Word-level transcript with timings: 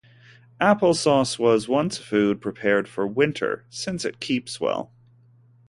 Apple 0.59 0.95
sauce 0.95 1.37
was 1.37 1.67
once 1.67 1.99
a 1.99 2.01
food 2.01 2.41
prepared 2.41 2.87
for 2.87 3.05
winter, 3.05 3.65
since 3.69 4.03
it 4.03 4.19
keeps 4.19 4.59
well. 4.59 4.91